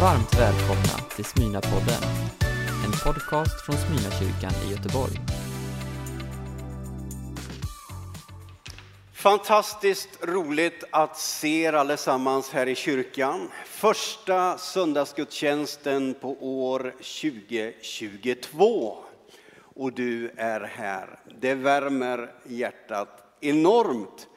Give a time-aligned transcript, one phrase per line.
[0.00, 2.02] Varmt välkomna till Smyna-podden,
[2.84, 5.20] en podcast från Smyna-kyrkan i Göteborg.
[9.12, 13.48] Fantastiskt roligt att se er allesammans här i kyrkan.
[13.64, 18.96] Första söndagsgudstjänsten på år 2022.
[19.74, 21.18] Och du är här.
[21.40, 24.28] Det värmer hjärtat enormt.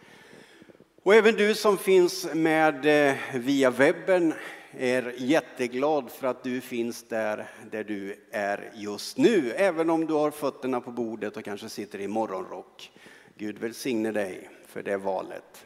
[1.03, 4.33] Och även du som finns med eh, via webben
[4.79, 9.51] är jätteglad för att du finns där, där du är just nu.
[9.51, 12.91] Även om du har fötterna på bordet och kanske sitter i morgonrock.
[13.37, 15.65] Gud välsigne dig för det valet.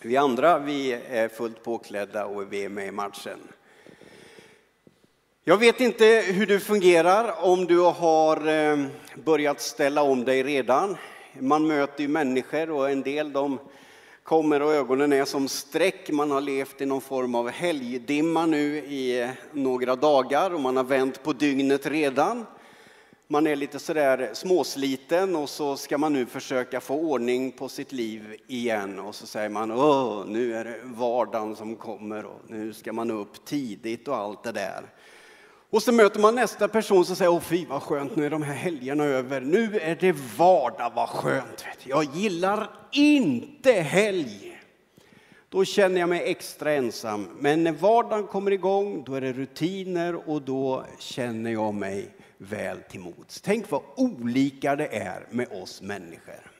[0.00, 3.38] Vi andra vi är fullt påklädda och vi är med i matchen.
[5.44, 8.86] Jag vet inte hur du fungerar, om du har eh,
[9.24, 10.96] börjat ställa om dig redan.
[11.38, 13.58] Man möter ju människor och en del de
[14.24, 16.10] kommer och ögonen är som streck.
[16.10, 20.84] Man har levt i någon form av helgdimma nu i några dagar och man har
[20.84, 22.46] vänt på dygnet redan.
[23.28, 27.92] Man är lite sådär småsliten och så ska man nu försöka få ordning på sitt
[27.92, 32.72] liv igen och så säger man åh, nu är det vardagen som kommer och nu
[32.72, 34.82] ska man upp tidigt och allt det där.
[35.74, 38.42] Och så möter man nästa person som säger, åh fy vad skönt, nu är de
[38.42, 41.64] här helgerna över, nu är det vardag, vad skönt.
[41.84, 44.60] Jag gillar inte helg.
[45.48, 47.28] Då känner jag mig extra ensam.
[47.40, 52.08] Men när vardagen kommer igång, då är det rutiner och då känner jag mig
[52.38, 53.40] väl till mods.
[53.40, 56.53] Tänk vad olika det är med oss människor.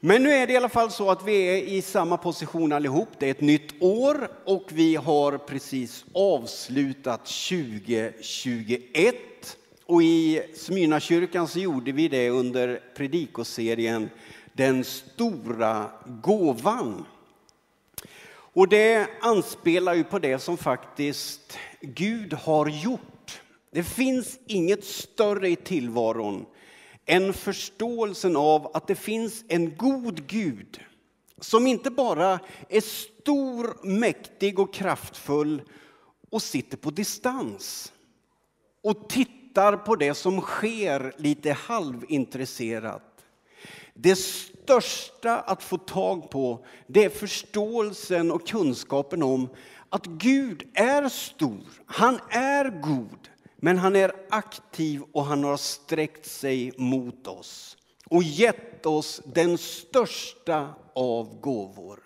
[0.00, 3.08] Men nu är det i alla fall så att vi är i samma position allihop.
[3.18, 9.14] Det är ett nytt år och vi har precis avslutat 2021.
[9.86, 14.10] Och i Smyrnakyrkan så gjorde vi det under predikoserien
[14.52, 17.04] Den stora gåvan.
[18.30, 23.40] Och det anspelar ju på det som faktiskt Gud har gjort.
[23.70, 26.46] Det finns inget större i tillvaron
[27.08, 30.80] än förståelsen av att det finns en god Gud
[31.40, 35.62] som inte bara är stor, mäktig och kraftfull
[36.30, 37.92] och sitter på distans
[38.82, 43.24] och tittar på det som sker lite halvintresserat.
[43.94, 49.48] Det största att få tag på det är förståelsen och kunskapen om
[49.88, 53.28] att Gud är stor, han är god.
[53.60, 57.76] Men han är aktiv och han har sträckt sig mot oss
[58.06, 62.00] och gett oss den största av gåvor,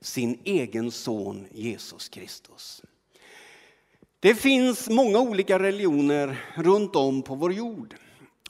[0.00, 2.82] sin egen son Jesus Kristus.
[4.20, 7.94] Det finns många olika religioner runt om på vår jord.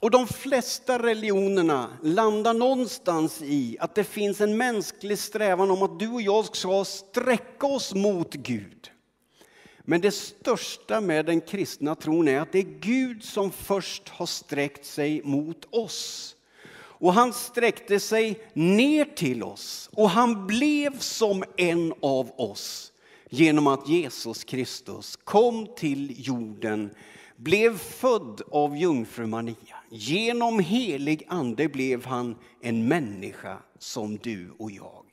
[0.01, 5.99] Och de flesta religionerna landar någonstans i att det finns en mänsklig strävan om att
[5.99, 8.92] du och jag ska sträcka oss mot Gud.
[9.85, 14.25] Men det största med den kristna tron är att det är Gud som först har
[14.25, 16.35] sträckt sig mot oss.
[16.75, 22.93] Och han sträckte sig ner till oss och han blev som en av oss
[23.29, 26.89] genom att Jesus Kristus kom till jorden,
[27.35, 29.75] blev född av jungfru Maria.
[29.89, 35.05] Genom helig ande blev han en människa som du och jag.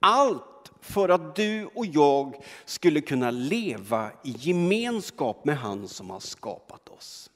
[0.00, 6.20] Allt för att du och jag skulle kunna leva i gemenskap med han som har
[6.20, 7.30] skapat oss.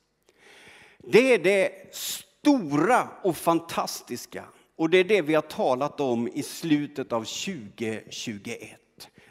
[0.99, 4.45] Det är det stora och fantastiska
[4.77, 8.79] och det är det vi har talat om i slutet av 2021.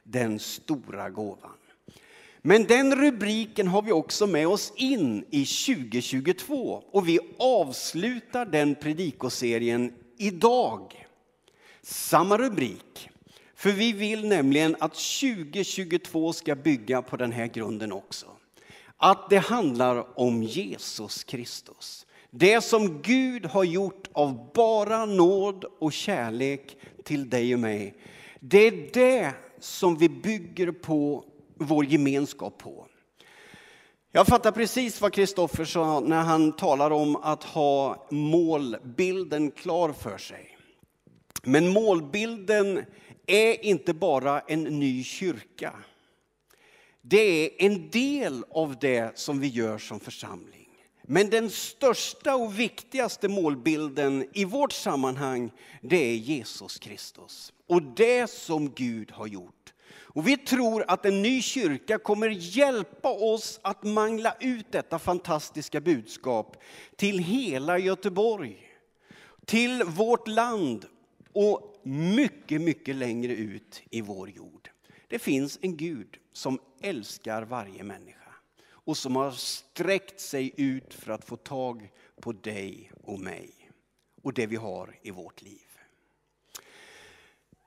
[0.04, 1.52] Den stora gåvan.
[2.42, 8.76] Men den rubriken har vi också med oss in i 2022 och vi avslutar den
[8.76, 11.08] predikoserien idag.
[11.82, 13.10] Samma rubrik,
[13.62, 18.26] för vi vill nämligen att 2022 ska bygga på den här grunden också.
[18.98, 22.06] Att det handlar om Jesus Kristus.
[22.30, 27.94] Det som Gud har gjort av bara nåd och kärlek till dig och mig.
[28.40, 32.88] Det är det som vi bygger på vår gemenskap på.
[34.12, 40.18] Jag fattar precis vad Kristoffer sa när han talar om att ha målbilden klar för
[40.18, 40.58] sig.
[41.44, 42.86] Men målbilden
[43.28, 45.74] är inte bara en ny kyrka.
[47.02, 50.68] Det är en del av det som vi gör som församling.
[51.04, 55.52] Men den största och viktigaste målbilden i vårt sammanhang,
[55.82, 57.54] det är Jesus Kristus.
[57.68, 59.74] Och det som Gud har gjort.
[60.14, 65.82] Och vi tror att en ny kyrka kommer hjälpa oss att mangla ut detta fantastiska
[65.82, 66.58] budskap
[66.96, 68.58] till hela Göteborg,
[69.46, 70.86] till vårt land
[71.34, 74.70] och mycket, mycket längre ut i vår jord.
[75.08, 78.34] Det finns en Gud som älskar varje människa
[78.70, 81.92] och som har sträckt sig ut för att få tag
[82.22, 83.50] på dig och mig
[84.24, 85.68] och det vi har i vårt liv.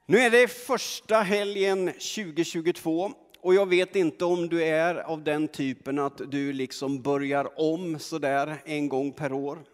[0.07, 5.49] Nu är det första helgen 2022 och jag vet inte om du är av den
[5.49, 9.65] typen att du liksom börjar om sådär en gång per år.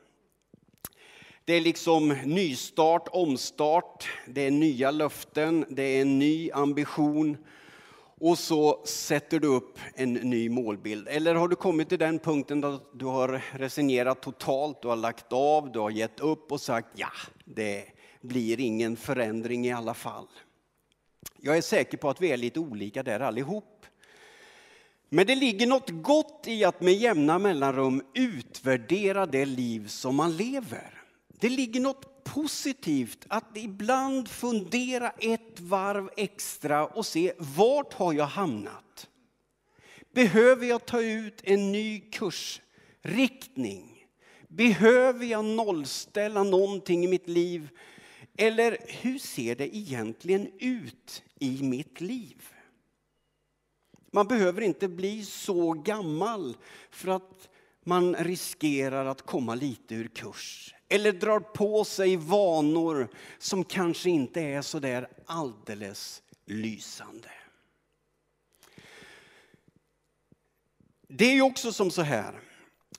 [1.51, 7.37] Det är liksom nystart, omstart, det är nya löften, det är en ny ambition.
[8.21, 11.09] Och så sätter du upp en ny målbild.
[11.09, 15.33] Eller har du kommit till den punkten där du har resignerat totalt, du har lagt
[15.33, 17.11] av, du har gett upp och sagt ja,
[17.45, 17.85] det
[18.21, 20.29] blir ingen förändring i alla fall.
[21.41, 23.87] Jag är säker på att vi är lite olika där allihop.
[25.09, 30.37] Men det ligger något gott i att med jämna mellanrum utvärdera det liv som man
[30.37, 31.00] lever.
[31.41, 38.27] Det ligger något positivt att ibland fundera ett varv extra och se vart har jag
[38.27, 39.09] hamnat?
[40.13, 44.07] Behöver jag ta ut en ny kursriktning?
[44.49, 47.69] Behöver jag nollställa någonting i mitt liv?
[48.37, 52.49] Eller hur ser det egentligen ut i mitt liv?
[54.13, 56.57] Man behöver inte bli så gammal
[56.91, 57.49] för att
[57.85, 64.41] man riskerar att komma lite ur kurs eller drar på sig vanor som kanske inte
[64.41, 67.31] är så där alldeles lysande.
[71.09, 72.41] Det är ju också som så här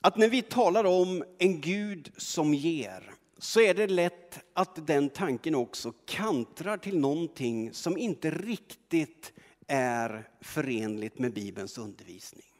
[0.00, 5.08] att när vi talar om en Gud som ger så är det lätt att den
[5.08, 9.32] tanken också kantrar till någonting som inte riktigt
[9.66, 12.51] är förenligt med Bibelns undervisning.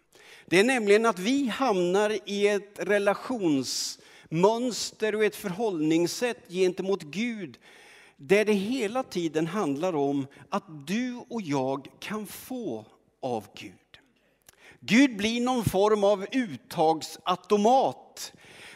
[0.53, 7.59] Det är nämligen att vi hamnar i ett relationsmönster och ett förhållningssätt gentemot Gud
[8.17, 12.85] där det hela tiden handlar om att du och jag kan få
[13.23, 13.73] av Gud.
[14.81, 18.33] Gud blir någon form av uttagsautomat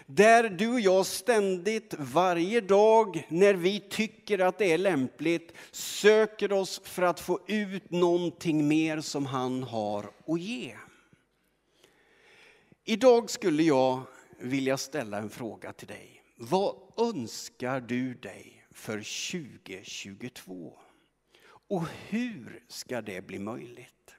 [0.07, 6.53] där du och jag ständigt, varje dag, när vi tycker att det är lämpligt, söker
[6.53, 10.75] oss för att få ut någonting mer som han har att ge.
[12.89, 14.03] Idag skulle jag
[14.39, 16.23] vilja ställa en fråga till dig.
[16.37, 18.97] Vad önskar du dig för
[19.63, 20.79] 2022?
[21.69, 24.15] Och hur ska det bli möjligt?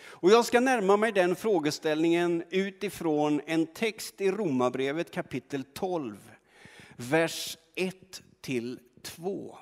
[0.00, 6.32] Och jag ska närma mig den frågeställningen utifrån en text i Romarbrevet kapitel 12,
[6.96, 9.58] vers 1 till 2.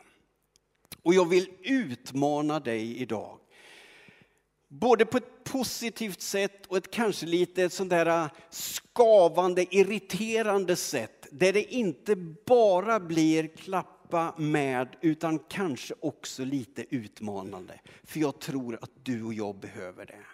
[1.02, 3.38] Och jag vill utmana dig idag.
[4.72, 11.26] Både på ett positivt sätt och ett kanske lite sånt där äh, skavande, irriterande sätt.
[11.30, 17.80] Där det inte bara blir klappa med utan kanske också lite utmanande.
[18.04, 20.24] För jag tror att du och jag behöver det.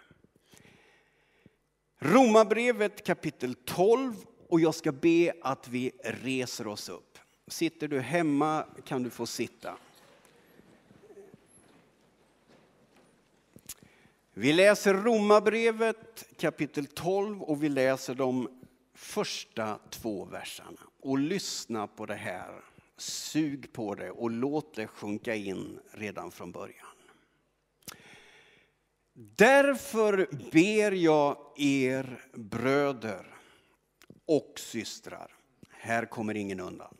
[1.99, 4.15] Romarbrevet kapitel 12
[4.49, 7.17] och jag ska be att vi reser oss upp.
[7.47, 9.77] Sitter du hemma kan du få sitta.
[14.39, 18.49] Vi läser Romarbrevet kapitel 12 och vi läser de
[18.93, 20.79] första två verserna.
[21.01, 22.63] Och lyssna på det här.
[22.97, 26.95] Sug på det och låt det sjunka in redan från början.
[29.13, 33.35] Därför ber jag er bröder
[34.25, 35.31] och systrar,
[35.71, 36.97] här kommer ingen undan,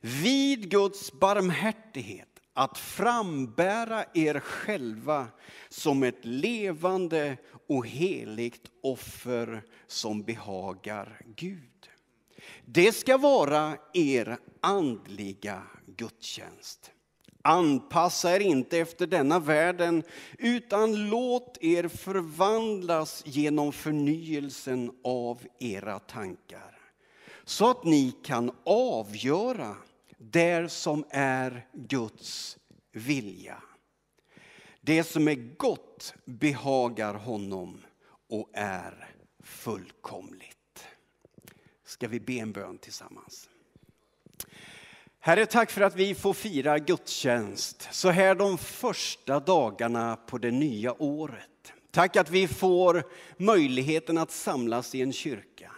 [0.00, 5.26] vid Guds barmhärtighet att frambära er själva
[5.68, 7.36] som ett levande
[7.68, 11.90] och heligt offer som behagar Gud.
[12.64, 16.90] Det ska vara er andliga gudstjänst.
[17.42, 20.02] Anpassa er inte efter denna världen,
[20.38, 26.78] utan låt er förvandlas genom förnyelsen av era tankar.
[27.44, 29.76] Så att ni kan avgöra
[30.18, 32.58] det som är Guds
[32.92, 33.62] vilja.
[34.80, 37.80] Det som är gott behagar honom
[38.28, 40.86] och är fullkomligt.
[41.84, 43.48] Ska vi be en bön tillsammans?
[45.20, 50.50] Herre, tack för att vi får fira gudstjänst så här de första dagarna på det
[50.50, 51.72] nya året.
[51.90, 53.04] Tack att vi får
[53.36, 55.72] möjligheten att samlas i en kyrka.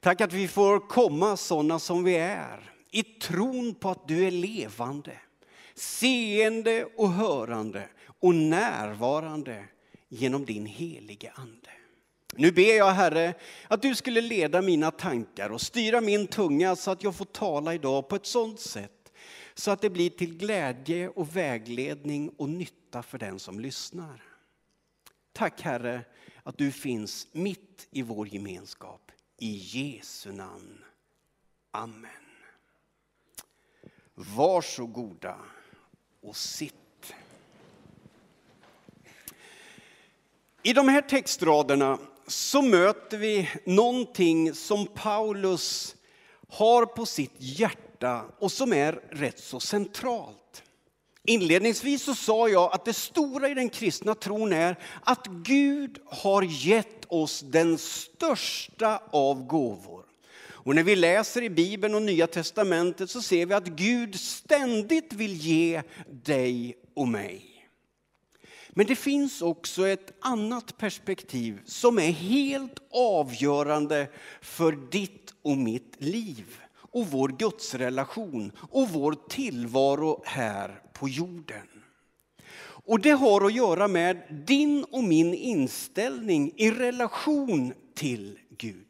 [0.00, 4.30] Tack att vi får komma sådana som vi är i tron på att du är
[4.30, 5.12] levande,
[5.74, 7.88] seende och hörande
[8.20, 9.64] och närvarande
[10.08, 11.70] genom din helige Ande.
[12.34, 13.34] Nu ber jag Herre
[13.68, 17.74] att du skulle leda mina tankar och styra min tunga så att jag får tala
[17.74, 19.12] idag på ett sådant sätt
[19.54, 24.22] så att det blir till glädje och vägledning och nytta för den som lyssnar.
[25.32, 26.04] Tack Herre
[26.42, 29.12] att du finns mitt i vår gemenskap.
[29.38, 30.84] I Jesu namn.
[31.70, 32.19] Amen.
[34.36, 35.36] Varsågoda
[36.22, 36.74] och sitt.
[40.62, 45.96] I de här textraderna så möter vi någonting som Paulus
[46.48, 50.62] har på sitt hjärta och som är rätt så centralt.
[51.24, 56.42] Inledningsvis så sa jag att det stora i den kristna tron är att Gud har
[56.42, 60.09] gett oss den största av gåvor.
[60.64, 65.12] Och när vi läser i Bibeln och Nya Testamentet så ser vi att Gud ständigt
[65.12, 67.46] vill ge dig och mig.
[68.70, 74.08] Men det finns också ett annat perspektiv som är helt avgörande
[74.40, 76.46] för ditt och mitt liv
[76.92, 81.66] och vår gudsrelation och vår tillvaro här på jorden.
[82.62, 88.89] Och det har att göra med din och min inställning i relation till Gud.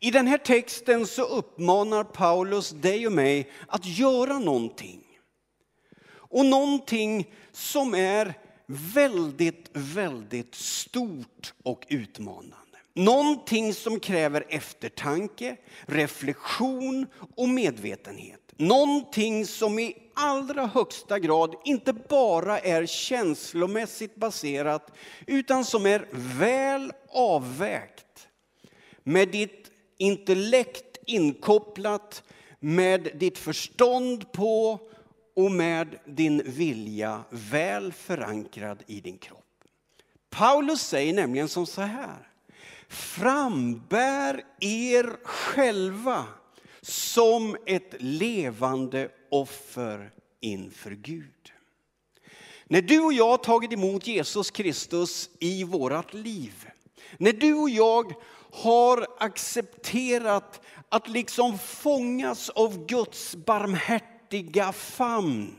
[0.00, 5.04] I den här texten så uppmanar Paulus dig och mig att göra någonting.
[6.10, 8.34] Och någonting som är
[8.66, 12.54] väldigt, väldigt stort och utmanande.
[12.94, 15.56] Någonting som kräver eftertanke,
[15.86, 17.06] reflektion
[17.36, 18.40] och medvetenhet.
[18.56, 24.92] Någonting som i allra högsta grad inte bara är känslomässigt baserat
[25.26, 26.08] utan som är
[26.38, 28.28] väl avvägt.
[29.04, 29.67] Med ditt
[29.98, 32.22] intellekt inkopplat,
[32.60, 34.80] med ditt förstånd på
[35.36, 39.44] och med din vilja väl förankrad i din kropp.
[40.30, 42.28] Paulus säger nämligen som så här.
[42.88, 46.24] Frambär er själva
[46.80, 51.52] som ett levande offer inför Gud.
[52.64, 56.68] När du och jag har tagit emot Jesus Kristus i vårt liv,
[57.18, 58.14] när du och jag
[58.52, 65.54] har accepterat att liksom fångas av Guds barmhärtiga famn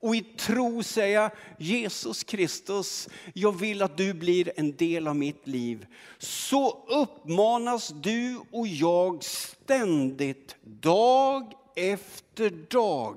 [0.00, 5.46] och i tro säga Jesus Kristus, jag vill att du blir en del av mitt
[5.46, 5.86] liv.
[6.18, 13.16] Så uppmanas du och jag ständigt, dag efter dag,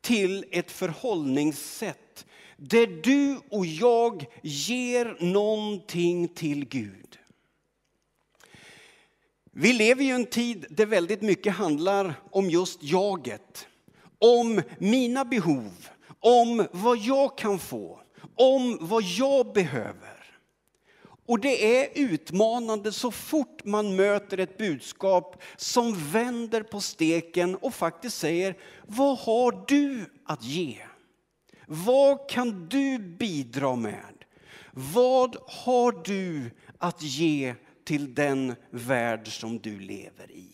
[0.00, 7.18] till ett förhållningssätt där du och jag ger någonting till Gud.
[9.56, 13.66] Vi lever i en tid där väldigt mycket handlar om just jaget
[14.18, 15.88] om mina behov,
[16.20, 18.00] om vad jag kan få,
[18.36, 20.38] om vad jag behöver.
[21.26, 27.74] Och det är utmanande så fort man möter ett budskap som vänder på steken och
[27.74, 28.56] faktiskt säger,
[28.86, 30.78] vad har du att ge?
[31.66, 34.14] Vad kan du bidra med?
[34.72, 40.50] Vad har du att ge till den värld som du lever i?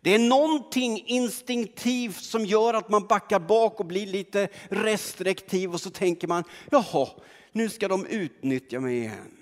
[0.00, 5.80] Det är någonting instinktivt som gör att man backar bak och blir lite restriktiv och
[5.80, 7.08] så tänker man, jaha,
[7.52, 9.36] nu ska de utnyttja mig igen.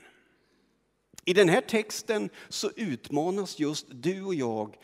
[1.24, 4.76] I den här texten så utmanas just du och jag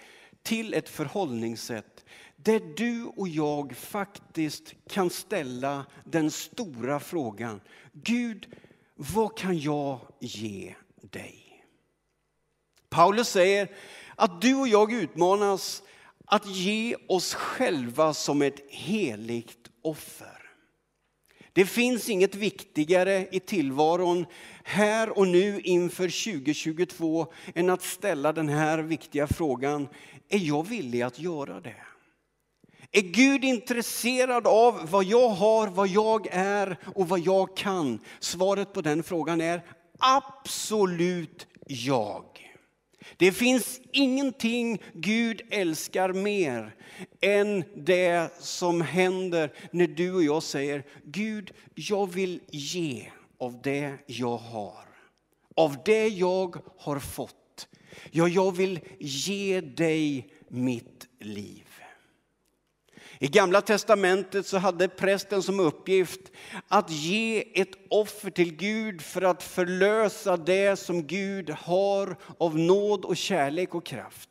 [0.42, 2.04] till ett förhållningssätt
[2.36, 7.60] där du och jag faktiskt kan ställa den stora frågan,
[7.92, 8.46] Gud,
[8.94, 11.45] vad kan jag ge dig?
[12.90, 13.68] Paulus säger
[14.14, 15.82] att du och jag utmanas
[16.26, 20.36] att ge oss själva som ett heligt offer.
[21.52, 24.26] Det finns inget viktigare i tillvaron
[24.64, 29.88] här och nu inför 2022 än att ställa den här viktiga frågan.
[30.28, 31.76] Är jag villig att göra det?
[32.92, 38.00] Är Gud intresserad av vad jag har, vad jag är och vad jag kan?
[38.20, 39.62] Svaret på den frågan är
[39.98, 42.45] absolut jag.
[43.16, 46.74] Det finns ingenting Gud älskar mer
[47.20, 53.06] än det som händer när du och jag säger Gud, jag vill ge
[53.38, 54.84] av det jag har.
[55.56, 57.68] Av det jag har fått.
[58.10, 61.65] Ja, jag vill ge dig mitt liv.
[63.18, 66.20] I Gamla testamentet så hade prästen som uppgift
[66.68, 73.04] att ge ett offer till Gud för att förlösa det som Gud har av nåd
[73.04, 74.28] och kärlek och kraft.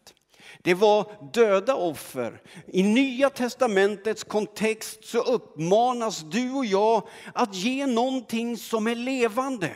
[0.61, 2.41] Det var döda offer.
[2.67, 9.71] I Nya testamentets kontext så uppmanas du och jag att ge någonting som är levande,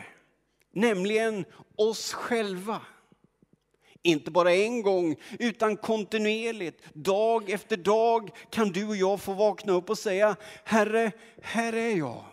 [0.74, 2.82] nämligen oss själva.
[4.04, 6.84] Inte bara en gång, utan kontinuerligt.
[6.94, 11.98] Dag efter dag kan du och jag få vakna upp och säga, Herre, här är
[11.98, 12.24] jag.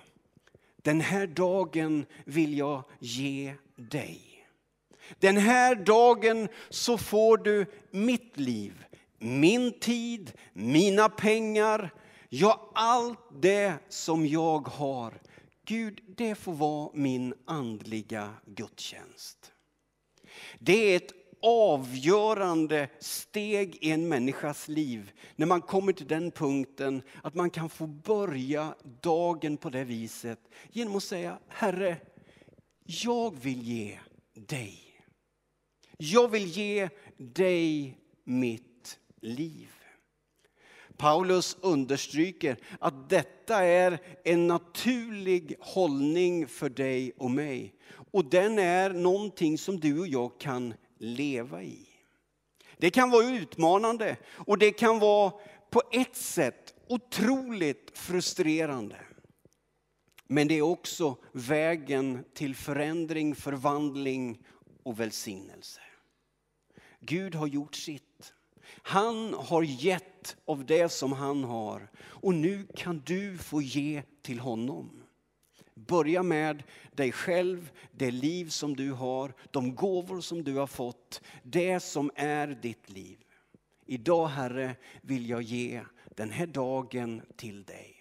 [0.83, 4.21] Den här dagen vill jag ge dig.
[5.19, 8.85] Den här dagen så får du mitt liv,
[9.19, 11.95] min tid, mina pengar,
[12.29, 15.15] ja allt det som jag har.
[15.65, 19.53] Gud, det får vara min andliga gudstjänst.
[20.59, 27.03] Det är ett avgörande steg i en människas liv när man kommer till den punkten
[27.23, 30.41] att man kan få börja dagen på det viset
[30.73, 31.97] genom att säga Herre,
[32.85, 33.99] jag vill ge
[34.35, 34.83] dig.
[35.97, 39.73] Jag vill ge dig mitt liv.
[40.97, 47.75] Paulus understryker att detta är en naturlig hållning för dig och mig.
[48.11, 51.89] Och den är någonting som du och jag kan leva i.
[52.77, 55.33] Det kan vara utmanande och det kan vara
[55.71, 58.97] på ett sätt otroligt frustrerande.
[60.27, 64.43] Men det är också vägen till förändring, förvandling
[64.83, 65.81] och välsignelse.
[67.01, 68.33] Gud har gjort sitt.
[68.83, 74.41] Han har gett av det som han har och nu kan du få ge till
[74.41, 75.03] honom.
[75.87, 76.63] Börja med
[76.93, 82.11] dig själv, det liv som du har, de gåvor som du har fått, det som
[82.15, 83.19] är ditt liv.
[83.87, 85.83] Idag Herre vill jag ge
[86.17, 87.97] den här dagen till dig.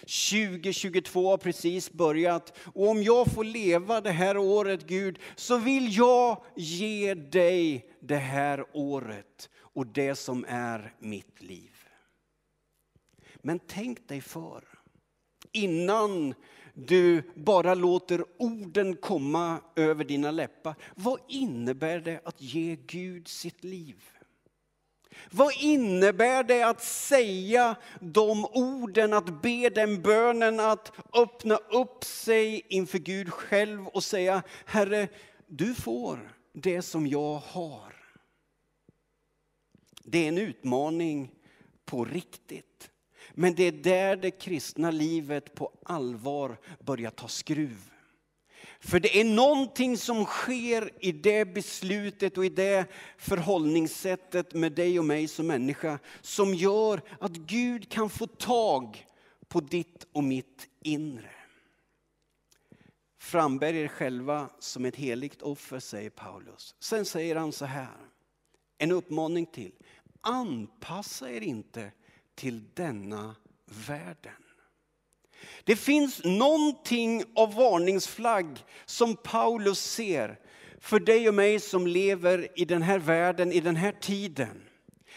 [0.00, 5.96] 2022 har precis börjat och om jag får leva det här året Gud så vill
[5.96, 11.72] jag ge dig det här året och det som är mitt liv.
[13.36, 14.64] Men tänk dig för
[15.52, 16.34] innan
[16.76, 20.74] du bara låter orden komma över dina läppar.
[20.94, 24.04] Vad innebär det att ge Gud sitt liv?
[25.30, 32.66] Vad innebär det att säga de orden, att be den bönen, att öppna upp sig
[32.68, 35.08] inför Gud själv och säga Herre,
[35.46, 37.96] du får det som jag har.
[40.04, 41.34] Det är en utmaning
[41.84, 42.90] på riktigt.
[43.38, 47.90] Men det är där det kristna livet på allvar börjar ta skruv.
[48.80, 52.86] För det är någonting som sker i det beslutet och i det
[53.18, 59.06] förhållningssättet med dig och mig som människa som gör att Gud kan få tag
[59.48, 61.30] på ditt och mitt inre.
[63.18, 66.74] Frambär er själva som ett heligt offer, säger Paulus.
[66.80, 67.96] Sen säger han så här,
[68.78, 69.72] en uppmaning till.
[70.20, 71.92] Anpassa er inte
[72.36, 73.34] till denna
[73.88, 74.32] världen.
[75.64, 80.38] Det finns någonting av varningsflagg som Paulus ser
[80.80, 84.62] för dig och mig som lever i den här världen, i den här tiden.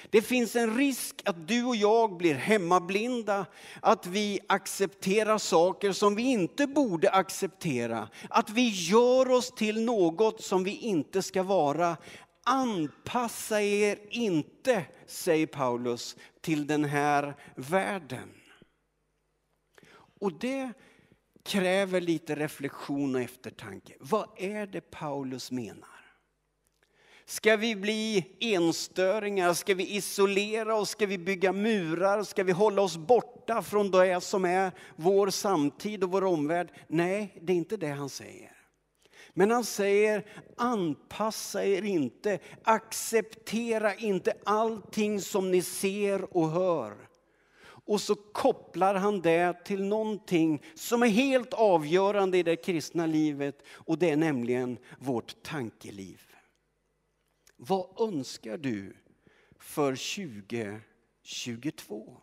[0.09, 3.45] Det finns en risk att du och jag blir hemmablinda,
[3.81, 8.09] att vi accepterar saker som vi inte borde acceptera.
[8.29, 11.97] Att vi gör oss till något som vi inte ska vara.
[12.45, 18.29] Anpassa er inte, säger Paulus, till den här världen.
[20.19, 20.73] Och det
[21.43, 23.93] kräver lite reflektion och eftertanke.
[23.99, 25.99] Vad är det Paulus menar?
[27.25, 29.53] Ska vi bli enstöringar?
[29.53, 30.89] Ska vi isolera oss?
[30.89, 32.23] Ska vi bygga murar?
[32.23, 36.71] Ska vi hålla oss borta från det som är vår samtid och vår omvärld?
[36.87, 38.58] Nej, det är inte det han säger.
[39.39, 40.25] Men han säger
[40.57, 46.97] anpassa er inte, acceptera inte allting som ni ser och hör.
[47.61, 53.63] Och så kopplar han det till någonting som är helt avgörande i det kristna livet
[53.69, 56.21] och det är nämligen vårt tankeliv.
[57.55, 58.95] Vad önskar du
[59.59, 62.17] för 2022?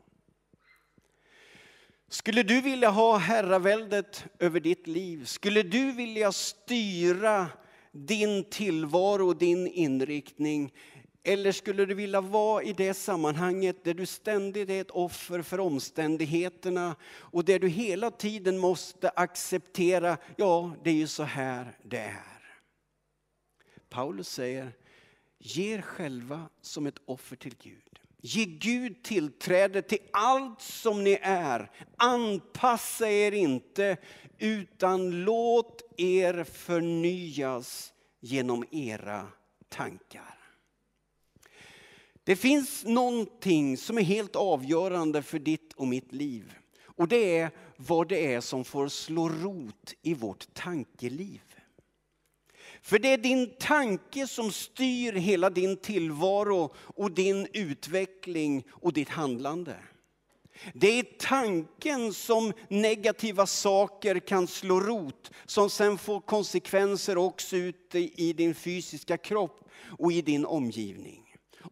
[2.09, 5.25] Skulle du vilja ha herraväldet över ditt liv?
[5.25, 7.49] Skulle du vilja styra
[7.93, 10.73] din tillvaro och din inriktning?
[11.23, 15.61] Eller skulle du vilja vara i det sammanhanget där du ständigt är ett offer för
[15.61, 21.99] omständigheterna och där du hela tiden måste acceptera, ja det är ju så här det
[21.99, 22.61] är.
[23.89, 24.73] Paulus säger,
[25.39, 28.01] ge er själva som ett offer till Gud.
[28.27, 31.71] Ge Gud tillträde till allt som ni är.
[31.97, 33.97] Anpassa er inte
[34.39, 39.27] utan låt er förnyas genom era
[39.69, 40.39] tankar.
[42.25, 46.55] Det finns någonting som är helt avgörande för ditt och mitt liv.
[46.85, 51.43] Och det är vad det är som får slå rot i vårt tankeliv.
[52.87, 59.09] För det är din tanke som styr hela din tillvaro och din utveckling och ditt
[59.09, 59.77] handlande.
[60.75, 67.99] Det är tanken som negativa saker kan slå rot, som sen får konsekvenser också ute
[67.99, 69.69] i din fysiska kropp
[69.99, 71.23] och i din omgivning.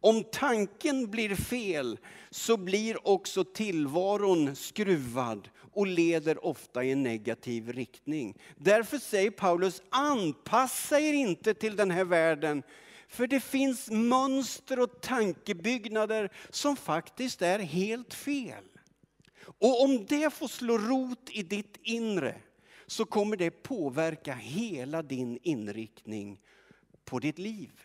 [0.01, 1.99] Om tanken blir fel
[2.31, 8.39] så blir också tillvaron skruvad och leder ofta i en negativ riktning.
[8.57, 12.63] Därför säger Paulus, anpassa er inte till den här världen
[13.09, 18.65] för det finns mönster och tankebyggnader som faktiskt är helt fel.
[19.59, 22.41] Och om det får slå rot i ditt inre
[22.87, 26.41] så kommer det påverka hela din inriktning
[27.05, 27.84] på ditt liv.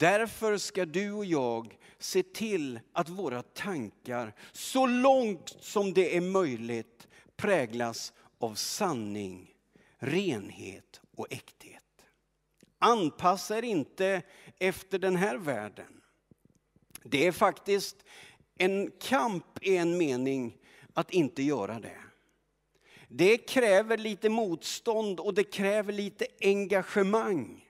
[0.00, 6.20] Därför ska du och jag se till att våra tankar så långt som det är
[6.20, 9.54] möjligt präglas av sanning,
[9.98, 11.82] renhet och äkthet.
[12.78, 14.22] Anpassa er inte
[14.58, 16.00] efter den här världen.
[17.04, 17.96] Det är faktiskt
[18.58, 20.56] en kamp i en mening
[20.94, 22.00] att inte göra det.
[23.08, 27.69] Det kräver lite motstånd och det kräver lite engagemang.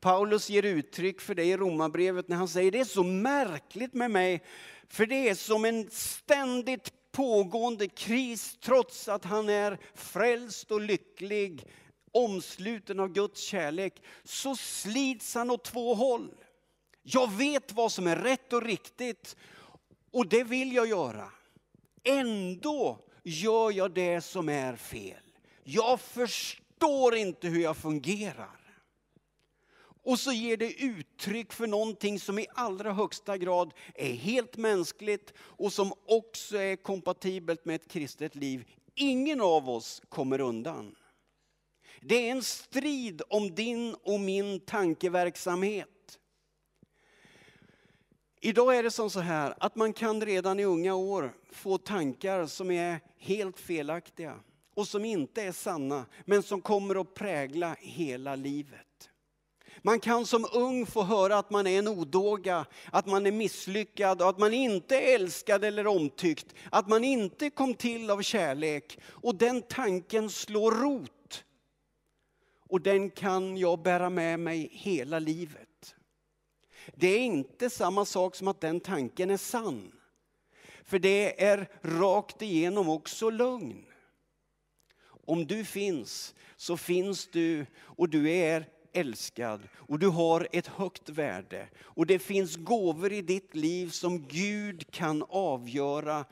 [0.00, 4.10] Paulus ger uttryck för det i Romarbrevet när han säger det är så märkligt med
[4.10, 4.44] mig,
[4.88, 11.66] för det är som en ständigt pågående kris trots att han är frälst och lycklig,
[12.12, 16.34] omsluten av Guds kärlek, så slits han åt två håll.
[17.02, 19.36] Jag vet vad som är rätt och riktigt
[20.10, 21.30] och det vill jag göra.
[22.04, 25.22] Ändå gör jag det som är fel.
[25.64, 28.59] Jag förstår inte hur jag fungerar.
[30.02, 35.32] Och så ger det uttryck för någonting som i allra högsta grad är helt mänskligt
[35.38, 38.64] och som också är kompatibelt med ett kristet liv.
[38.94, 40.96] Ingen av oss kommer undan.
[42.00, 46.18] Det är en strid om din och min tankeverksamhet.
[48.40, 52.46] Idag är det som så här att man kan redan i unga år få tankar
[52.46, 54.40] som är helt felaktiga
[54.74, 58.89] och som inte är sanna, men som kommer att prägla hela livet.
[59.82, 64.22] Man kan som ung få höra att man är en odåga, att man är misslyckad
[64.22, 66.54] och att man inte är älskad eller omtyckt.
[66.70, 68.98] Att man inte kom till av kärlek.
[69.04, 71.44] Och den tanken slår rot.
[72.68, 75.94] Och den kan jag bära med mig hela livet.
[76.94, 79.92] Det är inte samma sak som att den tanken är sann.
[80.84, 83.84] För det är rakt igenom också lögn.
[85.26, 91.08] Om du finns så finns du och du är älskad och du har ett högt
[91.08, 91.68] värde.
[91.82, 96.24] Och det finns gåvor i ditt liv som Gud kan avgöra.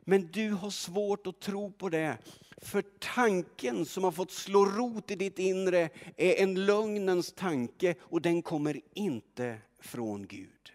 [0.00, 2.18] Men du har svårt att tro på det.
[2.62, 8.22] För tanken som har fått slå rot i ditt inre är en lögnens tanke och
[8.22, 10.72] den kommer inte från Gud.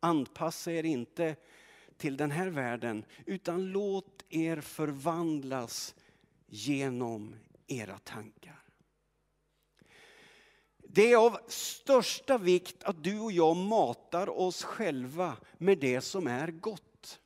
[0.00, 1.36] Anpassa er inte
[1.96, 5.94] till den här världen utan låt er förvandlas
[6.46, 7.34] genom
[7.66, 8.55] era tankar.
[10.96, 16.26] Det är av största vikt att du och jag matar oss själva med det som
[16.26, 17.20] är gott.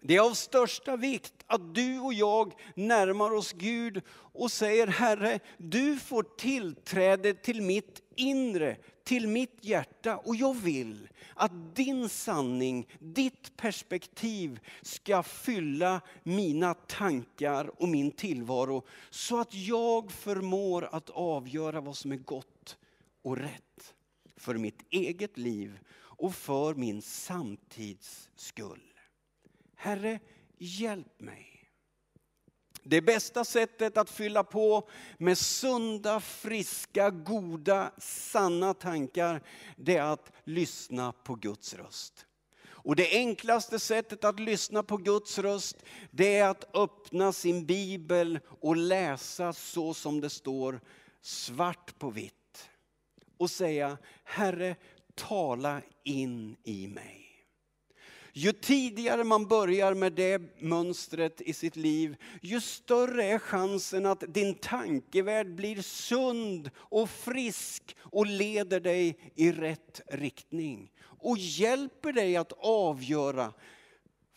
[0.00, 5.40] Det är av största vikt att du och jag närmar oss Gud och säger Herre,
[5.58, 12.88] du får tillträde till mitt inre, till mitt hjärta och jag vill att din sanning,
[12.98, 21.80] ditt perspektiv ska fylla mina tankar och min tillvaro så att jag förmår att avgöra
[21.80, 22.78] vad som är gott
[23.22, 23.94] och rätt
[24.36, 28.92] för mitt eget liv och för min samtids skull.
[29.74, 30.20] Herre,
[30.58, 31.53] hjälp mig.
[32.86, 39.42] Det bästa sättet att fylla på med sunda, friska, goda, sanna tankar,
[39.76, 42.26] det är att lyssna på Guds röst.
[42.66, 45.76] Och det enklaste sättet att lyssna på Guds röst,
[46.10, 50.80] det är att öppna sin bibel och läsa så som det står
[51.22, 52.68] svart på vitt.
[53.36, 54.76] Och säga, Herre,
[55.14, 57.23] tala in i mig.
[58.36, 64.24] Ju tidigare man börjar med det mönstret i sitt liv, ju större är chansen att
[64.28, 70.92] din tankevärld blir sund och frisk och leder dig i rätt riktning.
[71.02, 73.52] Och hjälper dig att avgöra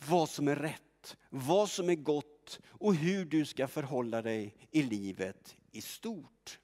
[0.07, 4.83] vad som är rätt, vad som är gott och hur du ska förhålla dig i
[4.83, 6.59] livet i stort.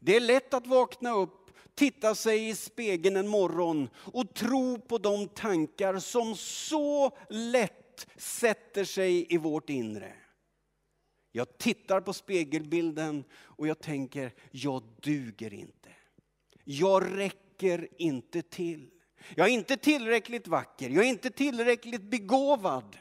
[0.00, 1.47] Det är lätt att vakna upp
[1.78, 8.84] titta sig i spegeln en morgon och tro på de tankar som så lätt sätter
[8.84, 10.12] sig i vårt inre.
[11.32, 15.88] Jag tittar på spegelbilden och jag tänker, jag duger inte.
[16.64, 18.90] Jag räcker inte till.
[19.34, 22.96] Jag är inte tillräckligt vacker, jag är inte tillräckligt begåvad.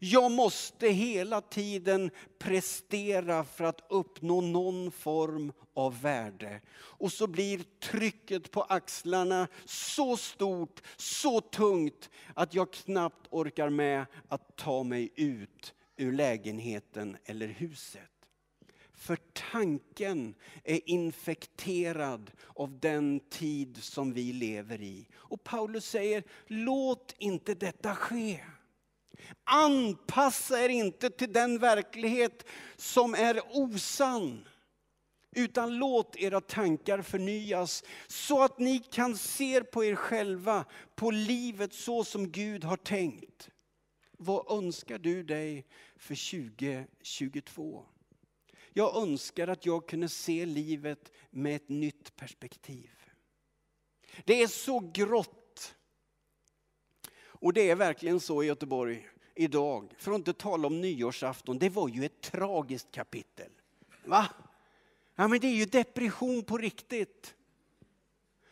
[0.00, 6.60] Jag måste hela tiden prestera för att uppnå någon form av värde.
[6.76, 14.06] Och så blir trycket på axlarna så stort, så tungt att jag knappt orkar med
[14.28, 18.10] att ta mig ut ur lägenheten eller huset.
[18.94, 19.18] För
[19.52, 25.08] tanken är infekterad av den tid som vi lever i.
[25.14, 28.40] Och Paulus säger, låt inte detta ske.
[29.44, 34.48] Anpassa er inte till den verklighet som är osann.
[35.36, 41.74] Utan låt era tankar förnyas så att ni kan se på er själva, på livet
[41.74, 43.50] så som Gud har tänkt.
[44.18, 47.86] Vad önskar du dig för 2022?
[48.72, 52.90] Jag önskar att jag kunde se livet med ett nytt perspektiv.
[54.24, 55.45] Det är så grått.
[57.46, 59.94] Och det är verkligen så i Göteborg idag.
[59.98, 63.50] För att inte tala om nyårsafton, det var ju ett tragiskt kapitel.
[64.04, 64.26] Va?
[65.16, 67.34] Ja men det är ju depression på riktigt.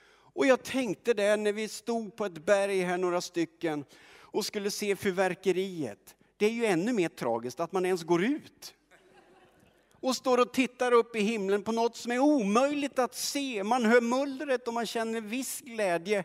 [0.06, 3.84] Och jag tänkte det när vi stod på ett berg här några stycken
[4.18, 6.16] och skulle se fyrverkeriet.
[6.36, 8.74] Det är ju ännu mer tragiskt att man ens går ut.
[9.92, 13.64] Och står och tittar upp i himlen på något som är omöjligt att se.
[13.64, 16.24] Man hör mullret och man känner viss glädje.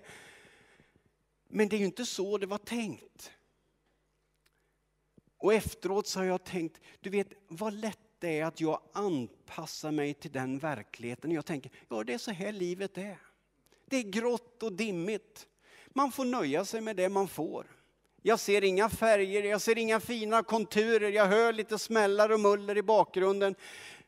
[1.51, 3.31] Men det är ju inte så det var tänkt.
[5.37, 9.91] Och efteråt så har jag tänkt, du vet vad lätt det är att jag anpassar
[9.91, 11.31] mig till den verkligheten.
[11.31, 13.17] Jag tänker, ja det är så här livet är.
[13.85, 15.47] Det är grått och dimmigt.
[15.87, 17.67] Man får nöja sig med det man får.
[18.21, 22.77] Jag ser inga färger, jag ser inga fina konturer, jag hör lite smällar och muller
[22.77, 23.55] i bakgrunden.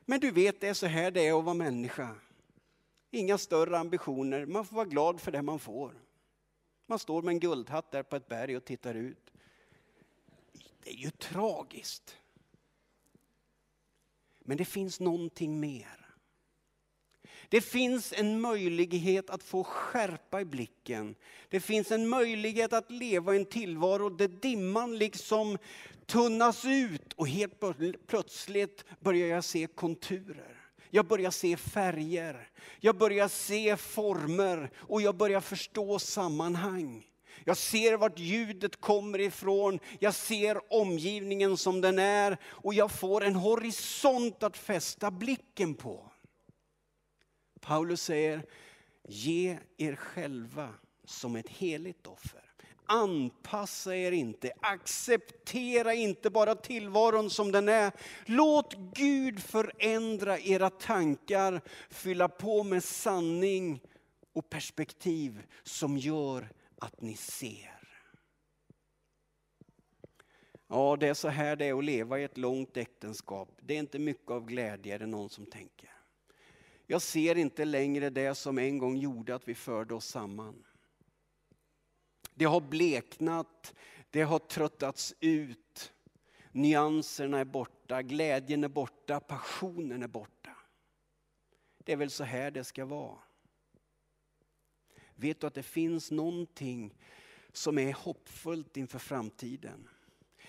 [0.05, 2.09] Men du vet, det är så här det är att vara människa.
[3.11, 5.93] Inga större ambitioner, man får vara glad för det man får.
[6.91, 9.31] Man står med en guldhatt där på ett berg och tittar ut.
[10.83, 12.17] Det är ju tragiskt.
[14.39, 16.15] Men det finns någonting mer.
[17.49, 21.15] Det finns en möjlighet att få skärpa i blicken.
[21.49, 25.57] Det finns en möjlighet att leva i en tillvaro där dimman liksom
[26.05, 27.59] tunnas ut och helt
[28.07, 30.60] plötsligt börjar jag se konturer.
[30.93, 32.49] Jag börjar se färger,
[32.79, 37.07] jag börjar se former och jag börjar förstå sammanhang.
[37.45, 43.23] Jag ser vart ljudet kommer ifrån, jag ser omgivningen som den är och jag får
[43.23, 46.11] en horisont att fästa blicken på.
[47.61, 48.45] Paulus säger,
[49.07, 50.69] ge er själva
[51.05, 52.50] som ett heligt offer.
[52.91, 57.91] Anpassa er inte, acceptera inte bara tillvaron som den är.
[58.25, 63.81] Låt Gud förändra era tankar, fylla på med sanning
[64.33, 66.49] och perspektiv som gör
[66.79, 67.81] att ni ser.
[70.67, 73.49] Ja, det är så här det är att leva i ett långt äktenskap.
[73.61, 75.89] Det är inte mycket av glädje, är det någon som tänker.
[76.87, 80.63] Jag ser inte längre det som en gång gjorde att vi förde oss samman.
[82.33, 83.73] Det har bleknat,
[84.09, 85.93] det har tröttats ut.
[86.51, 90.55] Nyanserna är borta, glädjen är borta, passionen är borta.
[91.77, 93.17] Det är väl så här det ska vara.
[95.15, 96.93] Vet du att det finns någonting
[97.51, 99.89] som är hoppfullt inför framtiden?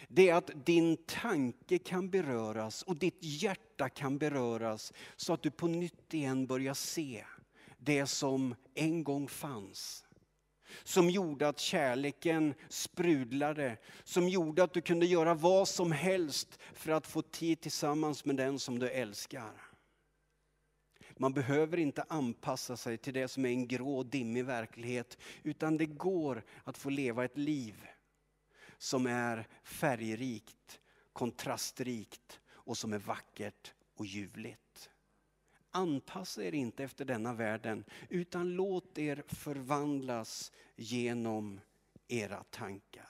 [0.09, 5.51] Det är att din tanke kan beröras och ditt hjärta kan beröras så att du
[5.51, 7.25] på nytt igen börjar se
[7.79, 10.05] det som en gång fanns.
[10.85, 16.93] Som gjorde att kärleken sprudlade, som gjorde att du kunde göra vad som helst för
[16.93, 19.73] att få tid tillsammans med den som du älskar.
[21.17, 25.87] Man behöver inte anpassa sig till det som är en grå, dimmig verklighet, utan det
[25.87, 27.87] går att få leva ett liv
[28.79, 30.81] som är färgrikt,
[31.13, 34.62] kontrastrikt och som är vackert och ljuvligt.
[35.75, 41.61] Anpassa er inte efter denna världen utan låt er förvandlas genom
[42.09, 43.09] era tankar.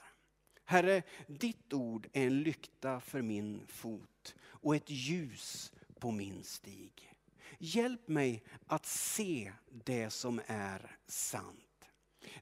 [0.65, 7.13] Herre, ditt ord är en lykta för min fot och ett ljus på min stig.
[7.59, 9.53] Hjälp mig att se
[9.85, 11.91] det som är sant.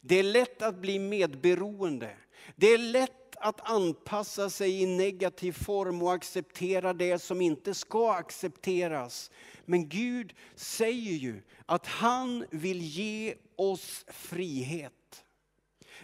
[0.01, 2.17] Det är lätt att bli medberoende.
[2.57, 8.13] Det är lätt att anpassa sig i negativ form och acceptera det som inte ska
[8.13, 9.31] accepteras.
[9.65, 15.25] Men Gud säger ju att han vill ge oss frihet.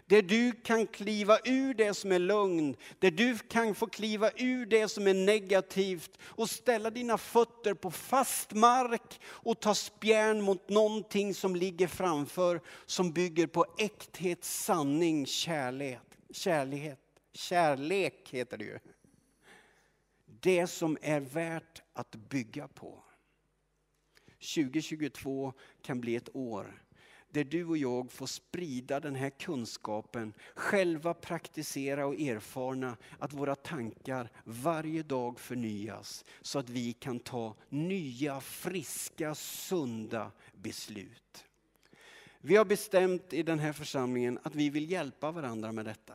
[0.07, 4.66] Där du kan kliva ur det som är lögn, där du kan få kliva ur
[4.66, 10.68] det som är negativt och ställa dina fötter på fast mark och ta spjärn mot
[10.68, 15.99] någonting som ligger framför, som bygger på äkthet, sanning, kärlek.
[16.31, 17.05] Kärlighet.
[17.37, 18.79] Kärlek heter det ju.
[20.27, 23.03] Det som är värt att bygga på.
[24.55, 26.83] 2022 kan bli ett år
[27.29, 33.55] där du och jag får sprida den här kunskapen, själva praktisera och erfarna att våra
[33.55, 41.44] tankar varje dag förnyas så att vi kan ta nya, friska, sunda beslut.
[42.40, 46.14] Vi har bestämt i den här församlingen att vi vill hjälpa varandra med detta.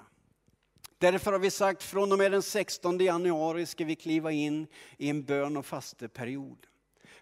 [1.02, 5.10] Därför har vi sagt från och med den 16 januari ska vi kliva in i
[5.10, 6.58] en bön och fasteperiod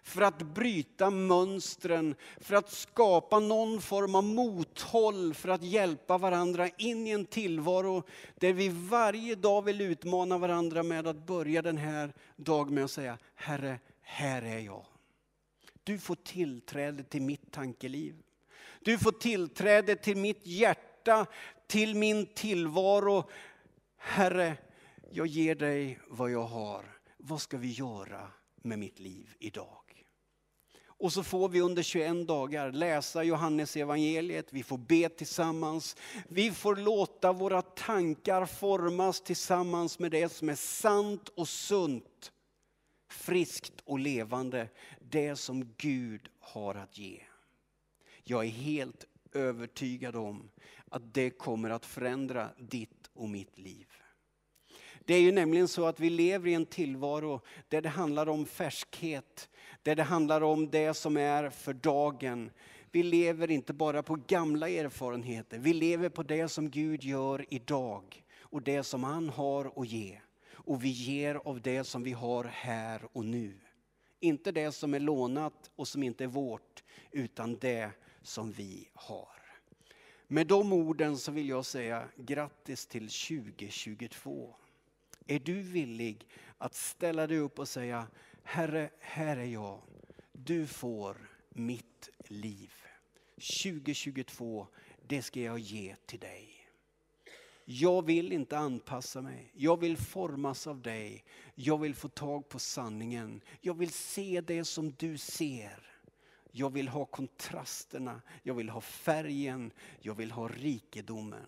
[0.02, 6.68] för att bryta mönstren, för att skapa någon form av mothåll, för att hjälpa varandra
[6.68, 8.02] in i en tillvaro
[8.34, 12.90] där vi varje dag vill utmana varandra med att börja den här dagen med att
[12.90, 14.84] säga Herre, här är jag.
[15.84, 18.14] Du får tillträde till mitt tankeliv.
[18.80, 21.26] Du får tillträde till mitt hjärta,
[21.66, 23.24] till min tillvaro.
[24.02, 24.56] Herre,
[25.10, 26.84] jag ger dig vad jag har.
[27.16, 30.04] Vad ska vi göra med mitt liv idag?
[30.84, 34.52] Och så får vi under 21 dagar läsa Johannes evangeliet.
[34.52, 35.96] vi får be tillsammans.
[36.28, 42.32] Vi får låta våra tankar formas tillsammans med det som är sant och sunt.
[43.08, 44.68] Friskt och levande,
[45.00, 47.22] det som Gud har att ge.
[48.24, 50.50] Jag är helt övertygad om
[50.90, 53.89] att det kommer att förändra ditt och mitt liv.
[55.10, 58.46] Det är ju nämligen så att vi lever i en tillvaro där det handlar om
[58.46, 59.48] färskhet,
[59.82, 62.50] där det handlar om det som är för dagen.
[62.92, 68.24] Vi lever inte bara på gamla erfarenheter, vi lever på det som Gud gör idag
[68.40, 70.20] och det som han har att ge.
[70.52, 73.54] Och vi ger av det som vi har här och nu.
[74.20, 77.90] Inte det som är lånat och som inte är vårt, utan det
[78.22, 79.28] som vi har.
[80.26, 84.54] Med de orden så vill jag säga grattis till 2022.
[85.30, 86.26] Är du villig
[86.58, 88.06] att ställa dig upp och säga
[88.42, 89.80] Herre, här är jag.
[90.32, 91.16] Du får
[91.48, 92.72] mitt liv.
[93.34, 94.66] 2022,
[95.06, 96.66] det ska jag ge till dig.
[97.64, 99.50] Jag vill inte anpassa mig.
[99.54, 101.24] Jag vill formas av dig.
[101.54, 103.40] Jag vill få tag på sanningen.
[103.60, 105.92] Jag vill se det som du ser.
[106.50, 108.22] Jag vill ha kontrasterna.
[108.42, 109.72] Jag vill ha färgen.
[110.00, 111.46] Jag vill ha rikedomen.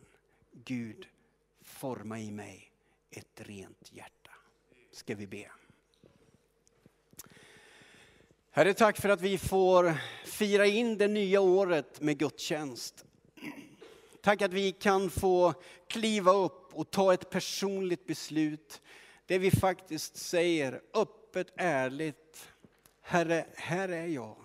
[0.52, 1.06] Gud,
[1.62, 2.71] forma i mig
[3.12, 4.30] ett rent hjärta.
[4.92, 5.50] Ska vi be.
[8.50, 9.94] Herre, tack för att vi får
[10.24, 13.04] fira in det nya året med gudstjänst.
[14.20, 15.54] Tack att vi kan få
[15.86, 18.82] kliva upp och ta ett personligt beslut
[19.26, 22.52] där vi faktiskt säger öppet, ärligt,
[23.00, 24.36] Herre, här är jag.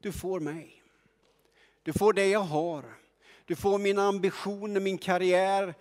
[0.00, 0.82] Du får mig.
[1.82, 2.84] Du får det jag har.
[3.44, 5.74] Du får mina ambitioner, min karriär,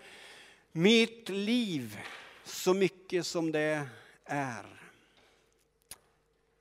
[0.72, 2.00] mitt liv,
[2.44, 3.88] så mycket som det
[4.26, 4.66] är.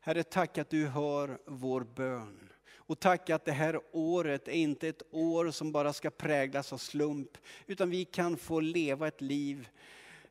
[0.00, 2.50] Herre, tack att du hör vår bön.
[2.74, 6.78] Och tack att det här året är inte ett år som bara ska präglas av
[6.78, 9.68] slump, utan vi kan få leva ett liv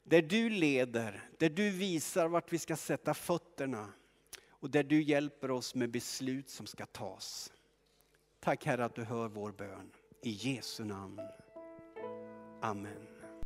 [0.03, 3.93] där du leder, där du visar vart vi ska sätta fötterna
[4.49, 7.53] och där du hjälper oss med beslut som ska tas.
[8.39, 9.91] Tack Herre att du hör vår bön.
[10.21, 11.21] I Jesu namn.
[12.61, 13.08] Amen.